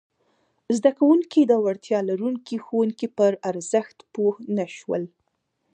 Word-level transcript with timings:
زده 0.77 0.91
کوونکي 0.97 1.41
د 1.45 1.53
وړتیا 1.63 1.99
لرونکي 2.09 2.55
ښوونکي 2.65 3.07
پر 3.17 3.31
ارزښت 3.49 3.97
پوه 4.13 4.33
نه 4.57 4.65
شول! 4.77 5.03